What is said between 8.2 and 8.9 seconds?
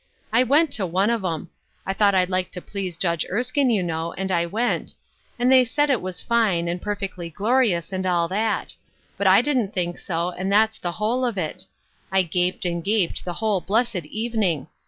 that;